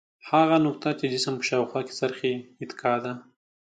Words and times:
هغه 0.31 0.57
نقطه 0.67 0.89
چې 0.99 1.05
جسم 1.13 1.33
په 1.39 1.45
شاوخوا 1.49 1.81
څرخي 1.99 2.33
اتکا 2.63 2.93
ده. 3.03 3.13